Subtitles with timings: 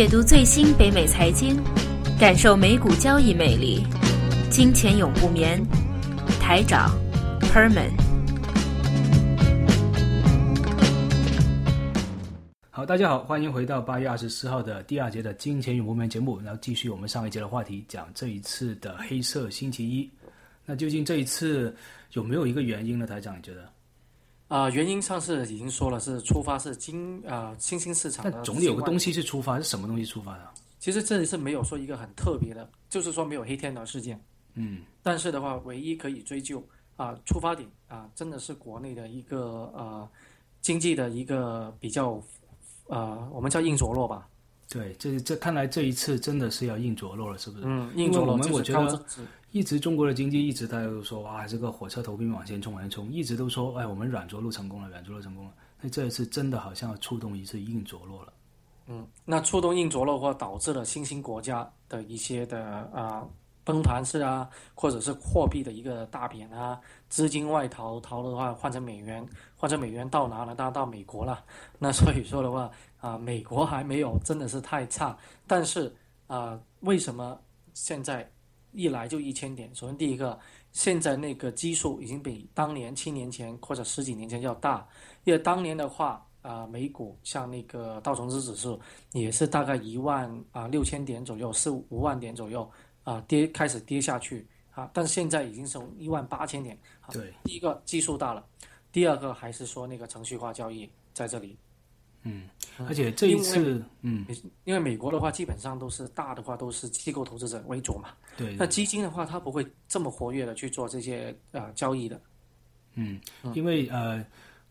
[0.00, 1.62] 解读最新北美财经，
[2.18, 3.84] 感受美股交易魅力。
[4.50, 5.62] 金钱永不眠，
[6.40, 6.88] 台长
[7.38, 7.90] Perman。
[12.70, 20.10] 好，大家好，欢迎回到八月二十四号的第二节的金钱永不眠节目，然后继续我们上一节的话题，讲这一次的黑色星期一。
[20.64, 21.76] 那究竟这一次
[22.12, 23.06] 有没有一个原因呢？
[23.06, 23.68] 台长，你觉得？
[24.50, 28.32] 啊、原因上是已经说了，是出发是金啊、新兴市场的。
[28.32, 30.52] 但总得有个东西是出发，是什么东西出发啊？
[30.80, 34.20] 其实这里是没有说一个很特别的，就是说没有黑天鹅事件。
[34.54, 36.60] 嗯，但是的话，唯一可以追究
[36.96, 40.08] 啊、出发点啊、真的是国内的一个呃
[40.60, 42.20] 经济的一个比较
[42.88, 44.26] 呃，我们叫硬着落吧。
[44.70, 47.64] 对，这这看来这一次真的是要硬着陆了，是不是？
[47.66, 49.04] 嗯，我硬着陆就是们我觉得。
[49.50, 55.50] 一直中国的经济一直大家都说哇，这个火车头兵往前冲，往前冲，一直都说哎，我们软着陆成功了，软着陆成功了。
[55.80, 58.32] 那这一次真的好像要触动一次硬着陆了。
[58.86, 62.62] 嗯，那触动硬着陆的话，导致了新兴国家的一些的
[62.94, 63.26] 啊、
[63.64, 66.78] 崩盘式啊，或者是货币的一个大贬啊，
[67.08, 70.54] 资金外逃，逃的话换成美元，换成美元到哪了？
[70.54, 71.42] 当然到美国了。
[71.76, 72.70] 那所以说的话
[73.00, 75.94] 啊、美国还没有真的是太差，但是
[76.26, 77.40] 啊、为什么
[77.74, 78.30] 现在
[78.72, 79.74] 一来就一千点？
[79.74, 80.38] 首先第一个，
[80.72, 84.86] 现在那个基数已经比当年七年前或者十几年前要大，
[85.24, 86.24] 因为当年的话。
[86.42, 88.80] 啊、美股像那个道琼斯指数
[89.12, 92.66] 也是大概一万啊六千点左右，四五万点左右
[93.04, 96.74] 啊、跌开始跌下去啊，但是现在已经是一万八千点。
[97.02, 98.42] 啊对，第一个基数大了，
[98.90, 101.58] 第二个还是说那个程序化交易在这里，
[102.22, 102.42] 嗯，
[102.86, 104.26] 而且这一次，嗯，
[104.64, 112.20] 因为美国的话基本上都是大的话都是机构投资者为主嘛，对，那基金的话它不会这么活跃的去做这些呃交易的。
[112.94, 113.18] 嗯，
[113.54, 114.22] 因为呃，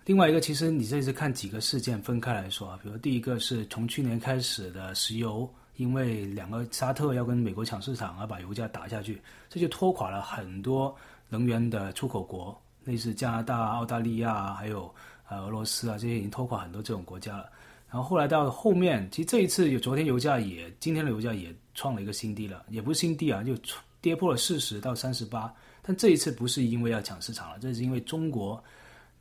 [0.06, 10.96] 另外一个，其实你这次看几个事件分开来说啊，比如第一个是从去年开始的石油，因为两个沙特要跟美国抢市场而把油价打下去，这就拖垮了很多
[11.30, 14.94] 能源的出口国，类似加拿大、澳大利亚还有
[15.30, 17.50] 呃俄罗斯啊，这些已经拖垮很多这种国家了。
[17.90, 23.56] 然后后来到后面，其实这一次有昨天油价也，今天的油价也创了一个新低了，也不是新低啊，就
[24.02, 25.52] 跌破了四十到三十八。
[25.82, 28.64] 但这一次不是因为要抢市场了，这是因为中国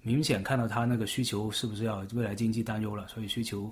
[0.02, 3.70] 明显看到它那个需求是不是要未来经济担忧了，所以需求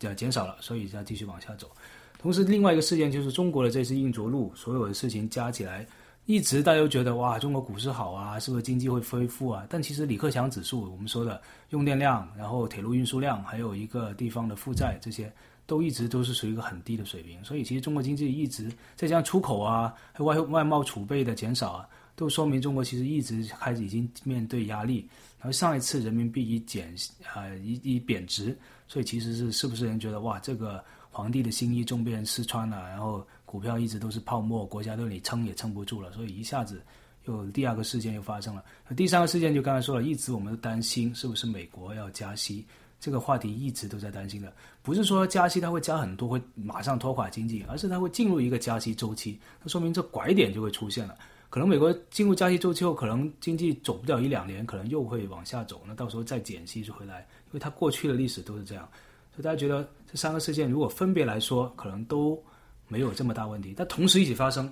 [0.00, 1.70] 呃减少了，所以要继续往下走。
[2.18, 5.86] 同时，另外一个事件就是中国的这次硬着陆，所有的事情加起来，
[6.26, 9.66] 一直大家都觉得哇，中国股市好啊，是不是经济会恢复啊？
[9.68, 11.40] 但其实李克强指数，我们说的
[11.70, 15.30] 用电量，然后铁路运输量，还有一个地方的负债，这些
[15.66, 17.44] 都一直都是属于一个很低的水平。
[17.44, 25.06] 所以其实中国经济一直再加上出口啊，还有外外贸储备的减少啊，都说明中国其实一直开始已经面对压力。
[25.38, 26.94] 然后上一次人民币一减
[27.34, 28.56] 啊、一一贬值，
[28.88, 36.82] 所以其实是是不是人觉得哇，这个皇帝的新衣终被人试穿了，然后股票一直都是泡沫，国家对你撑也撑不住了，所以一下子
[37.26, 38.64] 又第二个事件又发生了。
[38.88, 42.66] 那第三个事件就刚才说了，一直我们都担心是不是美国要加息，
[42.98, 51.16] 这个话题一直都在担心的，不是说加息它会加很多，会马上拖垮经济，而是它会进入一个加息周期，那说明这拐点就会出现了。
[51.48, 58.88] 可能美国进入加息周期后，可能经济走不了一两年，可能又会往下走，那到时候再减息就回来，因为它过去的历史都是这样。
[59.30, 62.42] 所以大家觉得这三个事件如果分别来说，可能都
[62.88, 64.70] 没有这么大问题，但同时一起发生，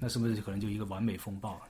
[0.00, 1.60] 那是不是可能就一个完美风暴了？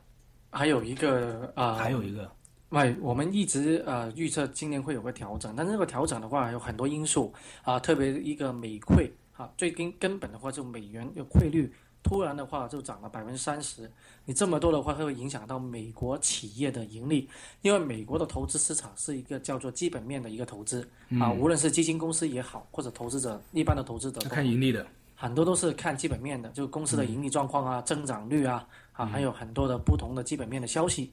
[0.51, 2.31] 还有一个啊，还有一个，
[2.69, 7.33] 喂，我们一直呃预测今年会有个调整，但这个调整的话有很多因素
[7.63, 11.73] 啊，特别一个美汇啊，最根根本的话就美元的汇率
[12.05, 13.91] 突然的话就涨了百分之三十，
[14.27, 17.29] 你这么多的话会影响到美国企业的盈利，
[17.63, 20.87] 因为美国的投资市场是一个叫做基本面的一个投资
[21.19, 31.13] 啊，无论是基金公司也好，或者投资者一般的投资者看盈利的，很多都是看基本面的，就公司的盈利状况啊、增长率啊，啊，还有很多的不同的基本面的消息。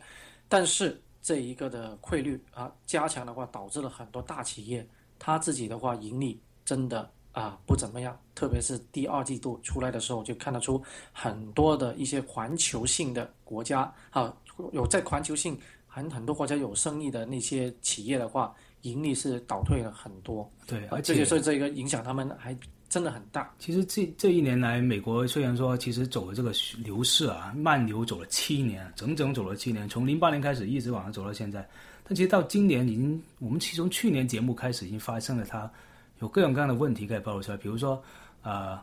[0.49, 4.85] 但是这一个的汇率啊加强的话，导致了很多大企业
[5.19, 10.81] 它自己的话盈利真的啊不怎么样，特别是第二季度出来的时候，就看得出
[11.13, 14.35] 很多的一些环球性的国家啊，
[14.73, 15.57] 有在环球性
[15.87, 20.49] 很很多国家有生意的那些企业的话，盈利是倒退了很多。
[20.65, 22.57] 对，啊而且是这个影响他们还
[22.91, 23.49] 真的很大。
[23.57, 26.51] 其实这这一年来，美国虽然说其实走了这个
[26.83, 31.65] 牛市啊，慢牛走了七年，整整走了七年，从零八年开始一直往上走到现在。
[32.03, 35.71] 但其实到今年已经，我们其实从去年节目开始已经发生了它
[36.19, 38.03] 有各种各样的问题可以暴露出来，比如说
[38.43, 38.77] 呃，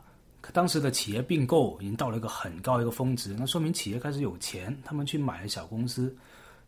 [0.54, 6.16] 当时的企业并购已经到了一个很高一个峰值，那说明企业开始有钱，他们去买了小公司，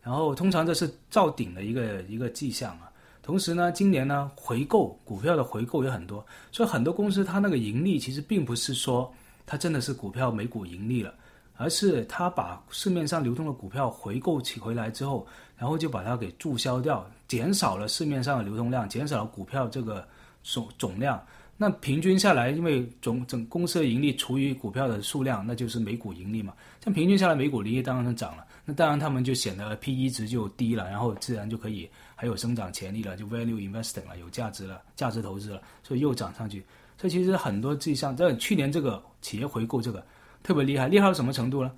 [0.03, 2.90] 然后通常这是造顶的一个一个迹象啊。
[3.23, 9.13] 同时呢，今年呢回购股票的回购也很多，所以很多公司它那个盈利其实并不是说
[9.45, 11.13] 它真的是股票每股盈利了，
[11.55, 15.25] 而是它把市面上流通的股票回购起回来之后，
[15.55, 20.05] 然后就把它给注销掉，减少了市面上的流通量，减少了股票这个
[20.41, 21.23] 总总量。
[21.61, 26.55] 那平均下来，因为总整公司的盈利除以股票的数量，那就是每股盈利嘛。
[26.83, 36.65] 像平均下来，每股盈利当然涨了，那当然他们就显得 P E 值就低了，然后自然就可以还有生长潜力了，就 value investing 了，有价值了，价值投资了，所以又涨上去。
[36.97, 40.03] 所以其实很多迹象，在去年这个企业回购这个
[40.41, 41.71] 特别厉害，厉害到什么程度呢？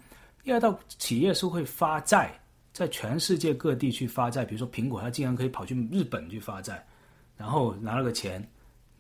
[0.44, 2.34] 厉害到企业是会发债，
[2.72, 6.82] 在全世界各地去发债，比如说苹果，它竟然可以跑去日本去发债，
[7.36, 8.42] 然后拿了个钱。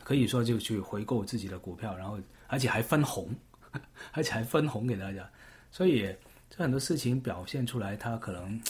[0.03, 3.33] 可以说就去回购自己的股票，然后而且还分红，
[4.11, 5.29] 而且还分红给大家，
[5.71, 6.13] 所以
[6.49, 8.61] 这很多事情表现出来，它可能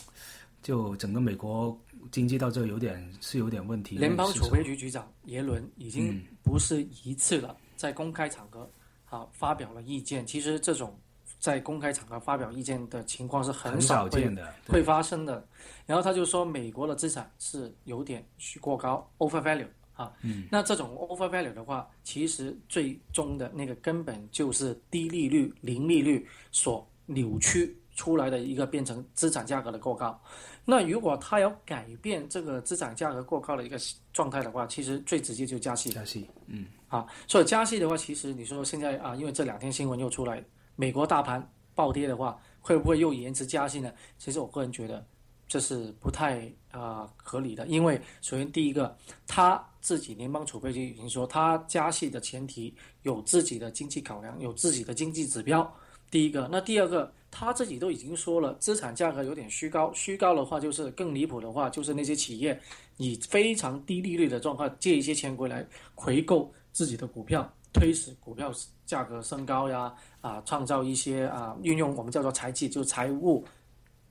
[0.62, 1.78] 就整个美国
[2.12, 3.98] 经济到这有点是有点问题。
[3.98, 8.70] 联邦储备局局长耶伦已经不是一次了，在公开场合
[9.10, 10.26] 啊发表了意见。
[10.26, 10.98] 其实这种
[11.40, 15.46] 在公开场合发表意见的情况是很少见的，会发生的。
[15.86, 19.68] 然后他就说，美国的资产是有点虚过高，over value。
[19.94, 30.20] 啊，嗯，那这种 over value 的话，其实最终的那个根本就是低利率、零利率所扭曲出来的一个变成资产价格的过高。
[30.66, 33.78] 那如果它要改变这个资产价格过高的一个
[34.12, 35.92] 状态的话，其实最直接就加息。
[35.92, 40.44] 加息，嗯，啊，所以加息的话，其实你说现在啊，因为这两天新闻又出来，
[40.76, 43.94] 美国大盘暴跌的话，会不会又延迟加息呢？
[44.18, 45.06] 其实我个人觉得。
[45.54, 48.98] 这是不太啊合理的，因为首先第一个，
[49.28, 52.74] 他自己联邦储备局已经说，他加息的前提
[53.04, 55.72] 有自己的经济考量，有自己的经济指标。
[56.10, 62.60] 第一个，那第二个，他自己都已经说了，资产价格有点虚高，虚高的话就是更离谱的话，就是那些企业
[62.98, 65.64] 以非常低利率的状况借一些钱回来
[65.94, 68.52] 回购自己的股票，推使股票
[68.88, 73.46] 价格升高呀，啊，创造一些啊，运用我们叫做财技，就财务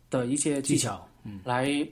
[0.09, 1.05] 的一些技巧。
[1.25, 1.87] 嗯，来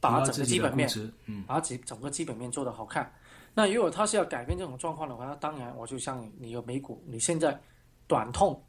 [0.00, 0.88] 把整个基本面，
[1.26, 3.12] 嗯，把整整个基本面做得好看。
[3.54, 7.60] 那如果他是要改变这种状况的话，那当然我就像你有美股，你现在
[8.06, 8.60] 短痛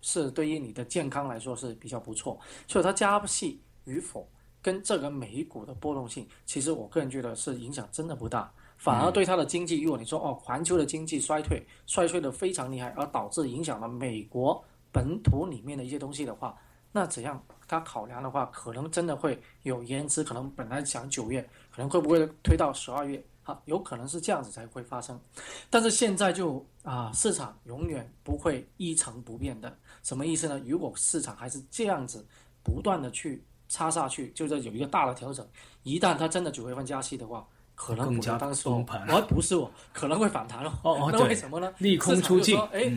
[0.00, 2.38] 是对于你的健康来说是比较不错。
[2.66, 4.26] 所以它加息与否
[4.62, 16.56] 跟这个美股的波动性，其实我个人觉得是影响真的不大，反而对它的经济，如果你说哦，环球的经济衰退，衰退的非常厉害，而导致影响了美国本土里面的一些东西的话，
[16.92, 17.44] 那怎样？
[17.68, 23.22] 他考量的话，可能真的会有延迟，可能本来想九月，可能会不会推到十二月？
[23.44, 25.18] 哈，有可能是这样子才会发生。
[25.70, 29.74] 但是现在就啊，市场永远不会一成不变的。
[30.02, 30.60] 什么意思呢？
[30.66, 32.26] 如果市场还是这样子
[32.62, 35.46] 不断的去插下去，就是有一个大的调整，
[35.82, 39.02] 一旦它真的九月份加息的话，可能更加崩盘。
[39.10, 40.72] 而，不是我，可能会反弹哦。
[40.82, 41.72] 哦，那为什么呢？
[41.78, 42.58] 利空出尽。
[42.72, 42.90] 哎。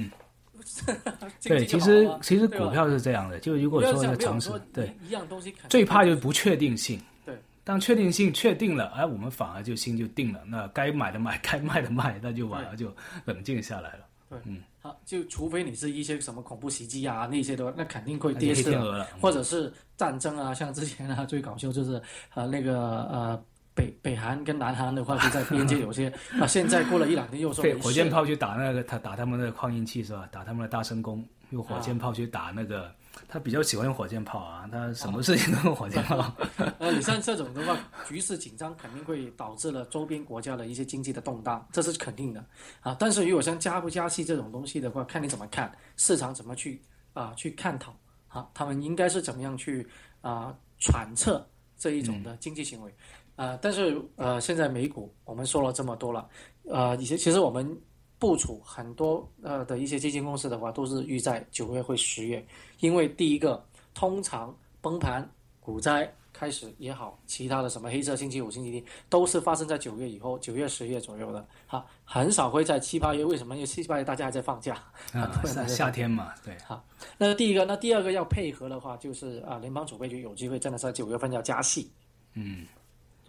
[1.43, 6.99] 对，其实其实股票是这样的，就如果说是长时，对，一样东西最怕就是不确定性。
[7.25, 12.93] 对，当确定性确定了，哎，我们反而就心就定了，那该买的买，该卖的卖，那就反而就
[13.25, 14.05] 冷静下来了。
[14.29, 22.01] 对，嗯，好，就除非你是一些什么恐怖袭击啊那些的话，那肯定会跌势了，或者是战争啊，像之前啊最搞笑就是
[22.33, 23.43] 呃那个呃。
[23.73, 26.47] 北北韩跟南韩的话，就在边界有些 啊。
[26.47, 30.28] 现在过了一两天，又说火箭炮去打那个他打他们的矿印器是吧？
[30.31, 32.94] 打他们的大声宫，用火箭炮去打那个。
[33.28, 36.33] 他比较喜欢用火箭炮啊，他什么事情都用火箭炮。
[36.80, 42.44] 呃， 你像这种的话，局势紧张肯定会导致了周边国家的一些经济的动荡，这是肯定的
[42.80, 42.95] 啊。
[42.97, 46.81] 但是如果像加不加息这种东西的话，看你怎么看，市场怎么去
[47.13, 47.94] 啊去探讨
[48.30, 49.85] 啊，他们应该是怎么样去
[50.21, 51.45] 啊揣测
[51.78, 52.94] 这一种的经济行为。
[53.42, 56.30] 呃，但是呃，现在美股我们说了这么多了，
[56.69, 57.76] 呃，以前其实我们
[58.19, 62.45] 部署很多呃的一些基金公司的话，都是预在九月或十月，
[62.81, 65.28] 因为第一个通常崩盘
[65.60, 73.26] 股灾开始也好，其他的什么黑色星期五、星期天都是发生在九月以后，九月、十月左右的，哈，很少会在七八月。
[73.26, 73.56] 为什么？
[73.56, 74.76] 因为七八月大家还在放假
[75.14, 76.56] 啊，夏天嘛，对。
[76.60, 76.83] 哈，
[77.18, 81.92] 那第一个，那第二个要配合的话，就是啊，联邦储备局有机会真的在九月份要加息，
[82.36, 82.68] 嗯。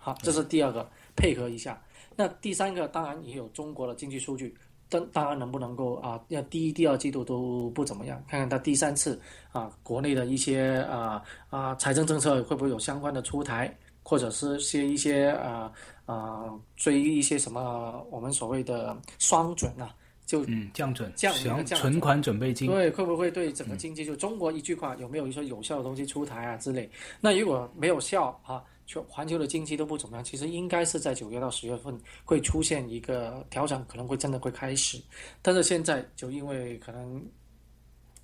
[0.04, 1.80] 好，这是第二个，配合一下。
[2.16, 4.52] 那第三个当然也有中国的经济数据，
[4.88, 6.20] 当当然能不能够啊？
[6.26, 9.20] 要第一、第二季度都不怎么样，看看它第三次
[9.52, 15.72] 啊，国内的一些啊啊财政政策会不会有相关的出台，或者是些一些啊
[16.04, 19.94] 啊追一些什么我们所谓的双准啊。
[20.24, 26.88] 就嗯降准降降存款准备金对会不会对整个经济就中国一句话有没有一些有效的东西出台啊之类？
[27.20, 35.00] 那如果没有效啊，全环球的经济都不怎么样，其实应该是在九月到十月份会出现一个调整，可能会真的会开始。
[35.40, 37.24] 但是现在就因为可能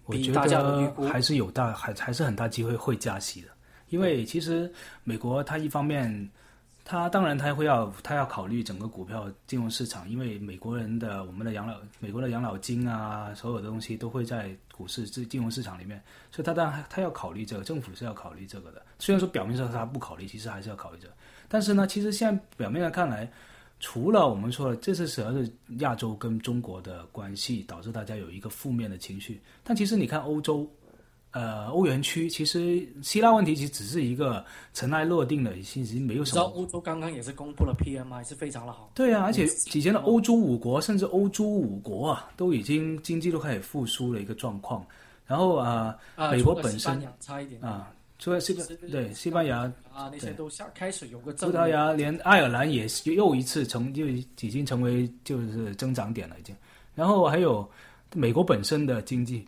[0.05, 3.49] 我觉比大家的预得估还是有大还还是很大机会会加息的，
[3.89, 4.71] 因为其实
[5.05, 6.31] 美国它一方面，
[6.91, 18.81] 他当然他会要他要考虑整个股票金融市场，因为美国人的我们的养老美国的养老金啊，所有的东西都会在股市这金融市场里面，所以他当然他要考虑这个，政府是要考虑这个的。
[18.99, 21.13] 虽然说表面上他不考虑，其实还是要考虑这个。
[21.47, 23.31] 但是呢，其实现在表面上看来，
[23.81, 25.47] 除了我们说的这次主要是
[25.81, 30.67] 亚洲跟中国的关系导致大家有一个负面的情绪， 但其实你看欧洲，
[31.31, 36.43] 呃，欧元区其实希腊问题其实只是一个尘埃落定的，其实没有什么。
[36.43, 44.85] 你知道欧洲刚刚也是公布了 PMI 是非常的好，对啊，而且以前的欧洲五国甚至欧洲五国啊，都已经经济都开始复苏的一个状况。
[45.27, 47.07] 然后啊、啊，美国本身
[47.61, 56.57] 啊，除了西班对西班牙、啊那些都下开始有个葡萄牙，连爱尔兰也是又一次成就已经成为就是增长点了已经。
[56.95, 57.69] 然后还有
[58.15, 59.47] 美国本身的经济，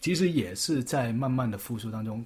[0.00, 2.24] 其实也是在慢慢的复苏当中。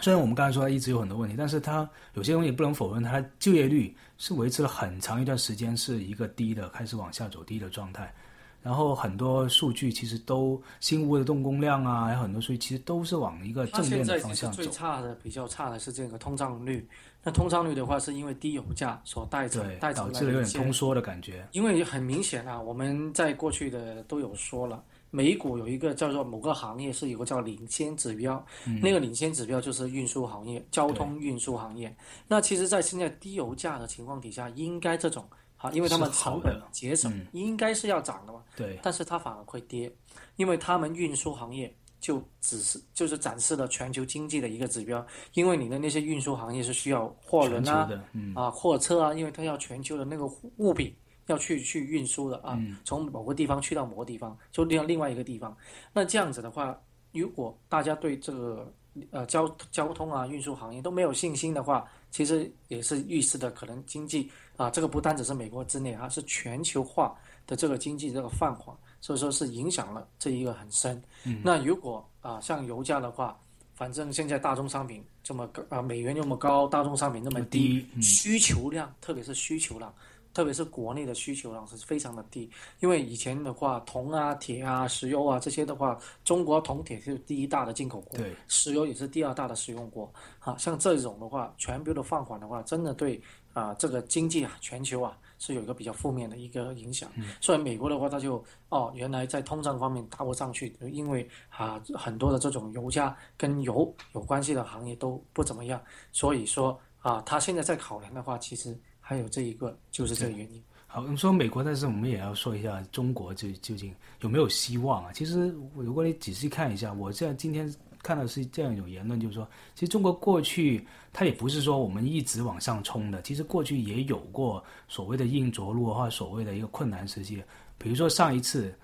[0.00, 8.14] 虽然我们刚才说它一直有很多问题，但是它有些东西不能否认，它就业率是维持了很长一段时间是一个低的，开始往下走低的状态。
[8.60, 14.56] 然后很多数据其实都新屋的动工量啊，还有很多数据其实都是往一个正面的方向走。
[14.62, 16.86] 最差的、比较差的是这个通胀率。
[17.22, 21.46] 那通胀率的话，是因为低油价所带成对，带导致了有来的一些点通缩的感觉。
[21.52, 28.80] 因为很明显啊，我们在过去的都有说了，美股有一个叫做某个行业是有个叫领先指标，嗯。
[28.80, 31.94] 那个领先指标就是运输行业、交通运输行业。
[32.26, 35.24] 那其实，在现在低油价的情况底下，应该这种
[35.56, 37.26] 啊，因为他们成本节省，嗯。
[37.32, 39.92] 应该是要涨的嘛，对，但是它反而会跌，
[40.36, 41.74] 因为他们运输行业。
[42.00, 47.90] 就只是就是展示了全球经济的一个指标，因为你的那些运输行业是需要货轮啊，
[48.36, 50.24] 啊，货车啊，因为它要全球的那个
[50.58, 50.94] 物品
[51.28, 55.56] 要去去运输的啊，嗯从某个地方去到某个地方，就另另外一个地方。
[55.92, 56.78] 那这样子的话，
[57.12, 58.72] 如果大家对这个
[59.10, 67.14] 呃交交通啊运输行业都没有信心的话，其实也是预示的可能经济啊，这个不单只是美国之内啊，是全球化
[67.46, 71.00] 的这个经济这个放缓，所以说是影响了这一个很深。
[71.24, 73.38] 嗯那如果啊像油价的话，
[73.74, 79.94] 反正现在大宗商品这么高啊，美元那么高，大宗商品那么低，低，嗯需求量，特别是需求量，
[80.32, 82.50] 特别是国内的需求量是非常的低。
[82.80, 90.12] 因为以前的话，铜啊、铁啊、石油啊这些的话，中国铜铁是第一大的进口国，石油也是第二大的使用国。
[90.40, 93.20] 啊，像这种的话，全部的放缓的话，真的对
[93.52, 97.10] 啊这个经济啊，全球啊是有一个比较负面的一个影响。
[97.40, 105.82] 所以美国的话，它就哦，原来在通胀方面搭不上去，因为啊很多的这种油价跟油有关系的行业都不怎么样，
[106.12, 110.62] 所以说啊，它现在在考量的话，其实还有这一个就是这个原因。
[110.86, 115.10] 好，你说美国，但是我们也要说一下中国究究竟有没有希望啊？
[115.14, 127.42] 其实如果你仔细看一下，我现在今天看到是这样一种言论，就是说，其实中国过去它也不是说我们一直往上冲的，其实过去也有过所谓的硬着陆或所谓的一个困难时期。
[127.78, 128.74] 比如说上一次，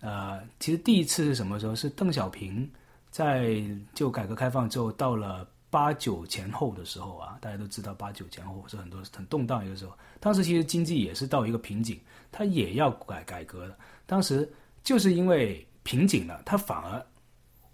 [0.00, 1.74] 呃，其实第一次是什么时候？
[1.74, 2.70] 是邓小平
[3.10, 5.48] 在就改革开放之后到了。
[5.70, 9.92] 八九前后的时候啊，大家都知道八九前后是很多很动荡一个时候。
[10.18, 11.98] 当时其实经济也是到一个瓶颈，
[12.32, 13.76] 它也要改改革的。
[14.04, 14.50] 当时
[14.82, 17.06] 就是因为瓶颈了，它反而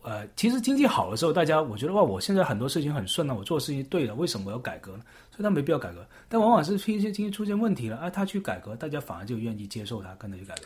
[0.02, 5.02] 呃，其实经济好的时候，大家我觉得哇，我现在很多事情很顺了，我做事情对了，为什么我要改革呢？
[5.30, 6.06] 所以他没必要改革。
[6.28, 10.62] 但往往是一些经济出现问题了，啊，他去改革，大家反而就愿意接受他，跟着去改革。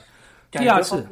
[0.51, 1.07] 第二次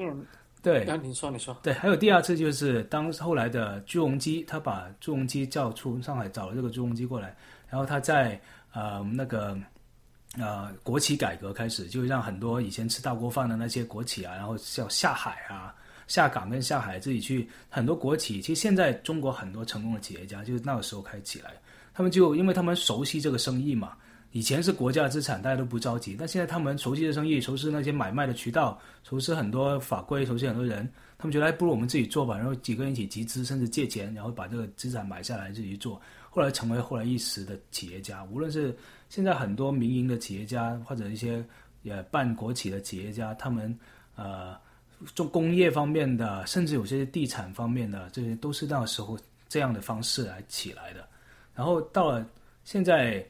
[0.69, 7.35] 对，啊，你说你说，对，还有第二次就是当后来的朱镕基，他把朱镕基叫出上海，找了这个朱镕基过来，
[7.71, 8.39] 然后他在
[8.75, 9.57] 呃那个
[10.37, 15.75] 呃国企改革开始，就让很多以前吃大锅饭的那些国企啊，然后叫下海啊、
[16.07, 21.53] 下岗跟下海自己去，很多国企，其实现在中国很多成功的企业家就是那个时候开始起来，
[21.95, 23.97] 他们就因为他们熟悉这个生意嘛。
[24.33, 38.23] 以前是国家资产，大家都不着急，但现在他们熟悉的生意，熟悉那些买卖的渠道，熟悉很多法规，熟悉很多人，他们觉得哎，不如我们自己做吧，然后几个人一起集资，甚至借钱，然后把这个资产买下来自己做，后来成为后来一时的企业家。
[38.25, 38.77] 无论是
[39.09, 41.43] 现在很多民营的企业家，或者一些
[41.83, 43.75] 也办国企的企业家，他们
[44.15, 44.55] 呃
[45.15, 49.19] 做工业方面的，甚至有些地产方面的，这些都是那时候
[49.49, 51.09] 这样的方式来起来的。
[51.55, 52.25] 然后到了
[52.63, 53.27] 现在。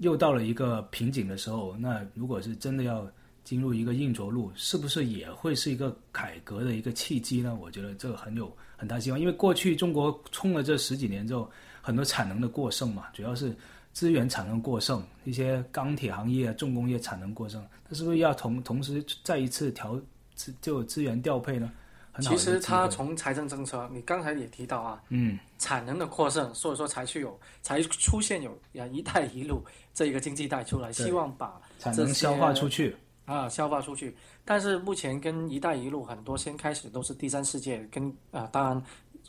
[0.00, 3.06] 又到了一个瓶颈的时候，那如果是真的要
[3.44, 7.54] 进入一个硬着陆，是不是也会是一个改革的一个契机呢？
[7.54, 13.54] 我觉得这个很有很大希望，因为过去中国冲了这十几年之后，很多产能的过剩嘛，主要是
[13.92, 20.00] 资源产能过剩，一些钢铁行业、重工业产能过剩，它是不是要同同时再一次调
[20.34, 21.70] 资就资源调配呢？
[22.20, 28.58] 其实它从财政政策，你刚才也提到啊，嗯，产能的扩盛，所以说才去有才出现有
[28.90, 29.64] “一带一路”
[29.94, 34.16] 这一个经济带出来，希望把产能消化出去啊，消化出去。
[34.44, 38.82] 但是目前跟“一带一路”很多先开始都是第三世界，跟啊，当然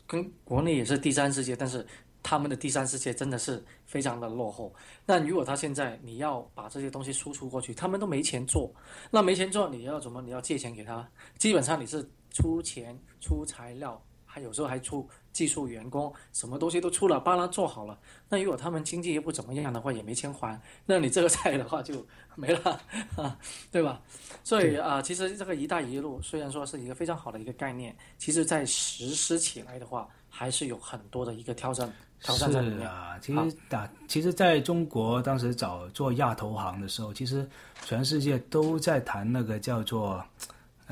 [0.06, 1.86] 跟国内也是第三世界，但是。
[2.24, 4.72] 他们的第三世界真的是非常的落后。
[5.04, 8.72] 那如果他现在你要把这些东西输出过去，他们都没钱做，
[9.10, 10.22] 那没钱做你要怎么？
[10.22, 11.04] 你要借钱给他？
[11.36, 17.98] 基本上你是出钱、出材料，还有时候还出技术员工，什么东西都出了，帮他做好了。
[18.28, 22.80] 那如果他们经济又不怎么样的话，也没钱还，那你这个债的话就没了，
[23.16, 23.38] 啊，
[23.70, 24.00] 对吧？
[24.42, 31.92] 所以啊，其实这个“一带一路”虽然说是一个非常好的一个概念，其实在实施起来的话，还是有很多的一个挑战。
[32.24, 32.44] 是
[32.84, 37.44] 啊，其实打，其实在中国当时找做亚投行的时候，其实
[37.84, 40.24] 全世界都在谈那个叫做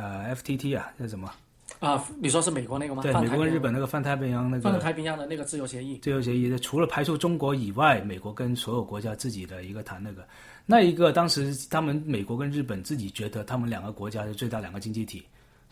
[0.00, 1.30] 呃 FTT 啊，叫什么？
[1.78, 3.02] 啊，你说是美国那个吗？
[3.02, 5.99] 对，美国跟日本那个泛太平洋那个泛太平洋的那个自由协议。
[5.99, 10.26] 自由协议，除了排除中国以外，美国跟所有国家自己的一个谈那个，
[10.66, 15.23] 那一个当时他们美国跟日本自己觉得他们两个国家是最大两个经济体，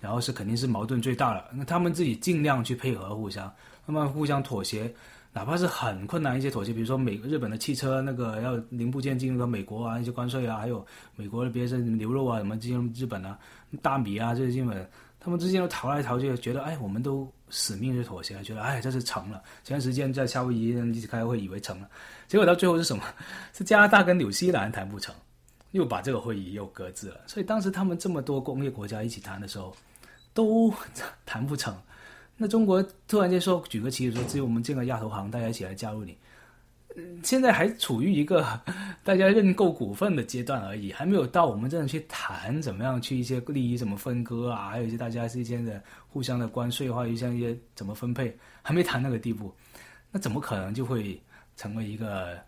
[0.01, 3.53] 然后是肯定是矛盾最大了，那他们自己尽量去配合互相，
[3.85, 4.93] 那么互相妥协。
[5.33, 13.39] 哪怕是很困难一些妥协，比如说美日本的汽车那个要零部件进入到美国啊，一些关税啊，还有美国的别是牛肉啊什么进入日本啊，
[13.83, 19.43] 大米啊这些基本，他们之间都逃来逃去，觉得哎，我们都死命去妥协，觉得哎这是成了。
[19.63, 21.89] 前段时间在夏威夷一起开会，以为成了，
[22.27, 23.05] 结果到最后是什么？
[23.53, 25.15] 是加拿大跟纽西兰谈不成，
[25.73, 27.21] 又把这个会议又搁置了。
[27.27, 29.77] 所以当时他们这么多工业国家一起谈的时候，
[30.33, 30.73] 都
[31.25, 31.77] 谈不成。
[32.41, 36.17] 那中国突然间说举个旗子说，只有我们建个亚投行，大家一起来加入你。
[37.23, 38.61] 现在还处于一个
[39.05, 49.53] 大家认购股份的阶段而已，还没有到我们真的去谈怎么样去一些利益怎么分割啊，还有一些大家之间的互相的关税化，就像一些怎么分配，还没谈那个地步。
[50.13, 51.21] 那怎么可能就会
[51.57, 52.39] 成为一个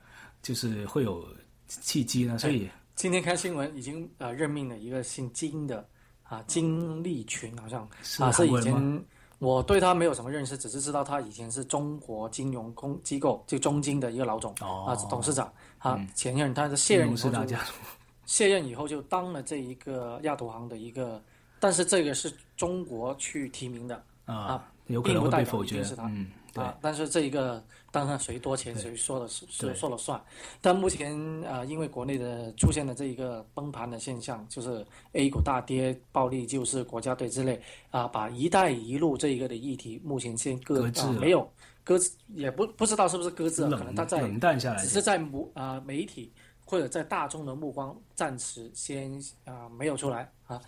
[0.41, 1.27] 就是会有
[1.67, 2.39] 契机呢？
[2.39, 5.87] 所以今天看新闻已经呃任命了一个姓金的
[6.23, 9.05] 啊金立群，好像啊是以前。
[9.41, 17.57] 我对他没有什么认识，只是知道他以前是中国金融公机构就中金的一个老总啊，董事长啊，前任他是卸任以后就
[18.27, 21.21] 卸任以后就当了这一个亚投行的一个，
[21.59, 26.09] 但是这个是中国去提名的啊，并不代表一定是他。
[26.55, 30.21] 啊，但是这一个当然谁多钱谁说了是说了算，
[30.61, 37.61] 但目前啊，因为国内的出现了这一个崩盘的现象，就是 A 股大跌、暴力就是国家队之类
[37.91, 41.49] 啊，把“一带一路”这一个的议题目前先搁置，没有
[41.85, 46.33] 搁置，也不不知道是不是搁置了，可能它在冷淡下来，只是在媒啊媒体
[46.65, 50.61] 或者在大众的目光暂时先啊没有出来啊，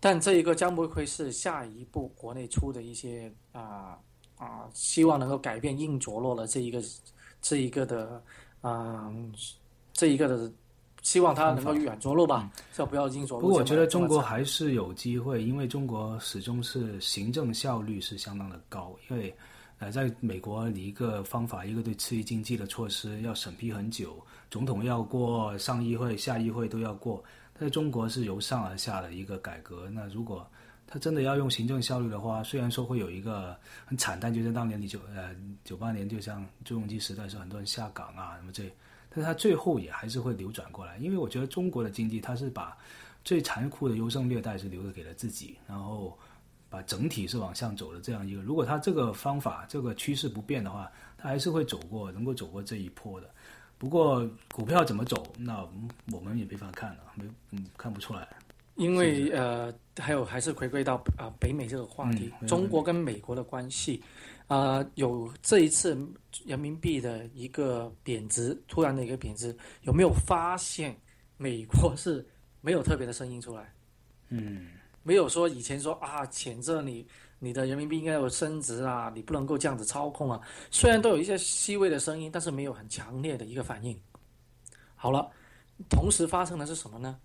[0.00, 3.98] 但这一个将不会是下一步国内出的一些啊。
[4.38, 6.82] 啊，希望能够改变硬着落的这一个，
[7.40, 8.22] 这一个的，
[8.62, 9.32] 嗯，
[9.94, 10.52] 这一个的，
[11.00, 13.40] 希望它能够软着落吧，就不要硬着落？
[13.40, 18.94] 不过我觉得中国还是有机会，因为中国始终是行政效率是相当的高。
[19.08, 19.34] 因为，
[19.78, 27.24] 呃，在美国，你一个方法，一个对刺激经济的措施要审批很久，总统要过，上议会、下议会都要过。
[27.54, 30.46] 但是中国是由上而下的一个改革，那如果。
[30.86, 38.70] 他真的要用行政效率的话，虽然说会有一个很惨淡，就像当年你九呃九八年，就像朱镕基时代，是很多人下岗啊什么这，
[39.10, 42.76] 但是他最后也还是会流转过来，因为我觉得中国的经济，它是把
[43.24, 46.16] 最残酷的优胜劣汰是留给了自己，然后
[46.68, 48.40] 把整体是往上走的这样一个。
[48.42, 53.28] 如果他这个方法这个趋势不变的话，他还是会走过，能够走过这一波的。
[53.78, 55.66] 不过股票怎么走，那
[56.12, 58.28] 我们也没法看了，没嗯看不出来。
[58.76, 64.02] 因为呃，还有还是回归到啊北美这个话题，中国跟美国的关系，
[64.46, 65.98] 啊有这一次
[66.44, 70.94] 人民币的一个贬值，突然的一个贬值，有没有发现
[71.38, 72.24] 美国是
[72.60, 73.72] 没有特别的声音出来？
[74.28, 77.06] 嗯，没有说以前说啊谴责你
[77.38, 83.98] 你的人民币应该有升值啊，你不能够这样子操控啊，虽然都有一些细微的声音，但是没有很强烈的一个反应。
[84.94, 85.30] 好了，
[85.88, 87.18] 同时发生的是什么呢？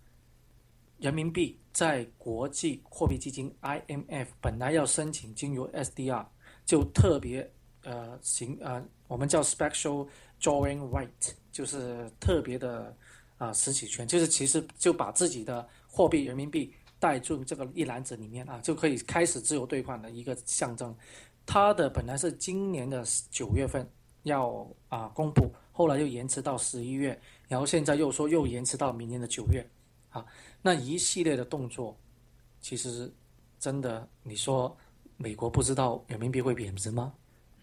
[1.01, 6.23] 人民币在国际货币基金 IMF 本来要申请进入 SDR，
[6.63, 7.51] 就特别
[7.83, 10.07] 呃行呃，我们叫 Special
[10.39, 11.09] Drawing Right，
[11.51, 12.95] 就是特别的
[13.39, 20.95] 啊实体权，就是其实就把自己的货币人民币带进这个一篮子里面啊，就可以开始自由兑换的一个象征。
[21.47, 23.89] 它的本来是今年的九月份
[24.21, 29.67] 要啊公布，后来又延迟到十一月，然后现在又说又延迟到明年的九月，
[30.11, 30.25] 啊，
[30.61, 31.97] 那一系列的动作，
[32.61, 33.11] 其实
[33.59, 34.75] 真的你说
[35.17, 37.13] 美国不知道人民币会贬值吗？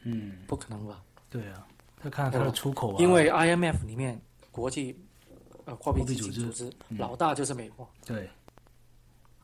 [0.02, 1.02] 嗯，不可能吧？
[1.30, 1.66] 对啊，
[2.00, 4.98] 他看他的出口啊，因为 IMF 里面国际
[5.64, 8.28] 呃货币基金组织组织老大就是美国对，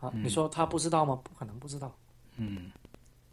[0.00, 1.18] 啊，你说他不知道吗？
[1.22, 1.94] 不可能不知道。
[2.36, 2.70] 嗯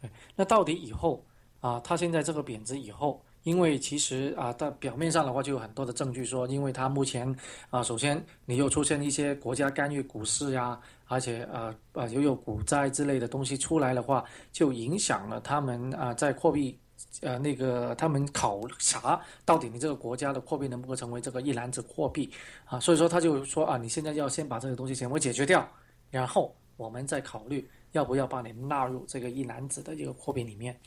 [0.01, 1.23] 对那到底以后
[1.59, 7.35] 啊，他现在这个贬值以后，因为其实啊，它表面上的话就有很多的证据说，因为它目前
[7.69, 16.77] 啊，首先你又出现一些国家干预股市呀，而且呃呃又有股灾之类的东西出来的话，就影响了他们啊在货币。
[17.21, 22.31] 呃，那个他们考察到底你这个国家的货币能不能成为这个一篮子货币
[22.65, 22.79] 啊？
[22.79, 25.67] 所以说他就说啊，你现在要先把这个东西全部解决掉，
[26.11, 30.79] 然后我们再考虑要不要把你纳入这个一篮子的一个货币里面，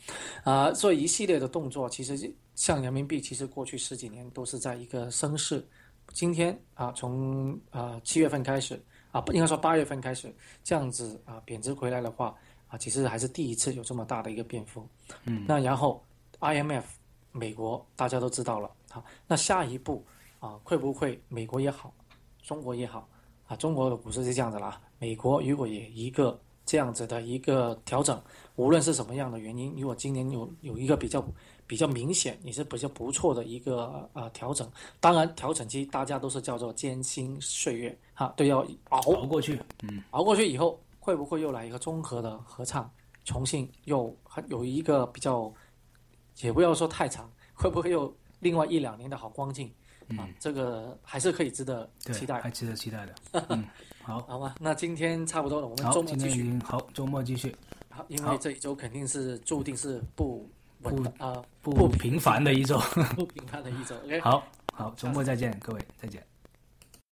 [0.44, 5.66] 啊，所以一系列的动作，其实像人民币，其实过去十几年都是在一个升势，
[6.12, 12.34] 今天啊，从啊七月份开始啊，不应该说八月份开始这样子啊贬值回来的话
[12.68, 14.86] 啊，其实还是第一次有这么大的一个变幅，
[15.24, 16.02] 嗯，那然后
[16.40, 16.84] IMF
[17.32, 20.04] 美国大家都知道了，啊，那下一步
[20.38, 21.92] 啊会不会美国也好，
[22.42, 23.08] 中国也好
[23.46, 28.20] 啊，中国的股市是这样子啦，美国如果也一个这样子的一个调整，
[28.56, 31.24] 无论是什么样的原因，如果今年有有一个比较
[31.66, 42.90] 比较明显，也是比较不错的一个呃调整，当然调整期大家都是叫做艰辛岁月哈，都要熬熬过去，嗯熬过去以后，会不会又来一个综合的合唱，
[43.24, 45.52] 重庆又还有一个比较，
[46.40, 49.72] 也不要说太长，会不会又另外一两年的好光景
[50.18, 50.28] 啊？
[50.38, 52.50] 这个还是可以值得，期待还。
[52.50, 53.14] 值得期待的，
[53.48, 53.64] 嗯，
[54.02, 56.42] 好，好吧，那今天差不多了，我们，周末继续。
[56.42, 57.56] 经好，周末继续，
[57.88, 60.46] 好，因为这一周肯定是注定是不
[60.84, 62.78] 稳的啊、不平凡的一周，
[63.16, 63.96] 不平凡的一周。
[64.04, 66.24] OK，好好，周末再见，各位再见。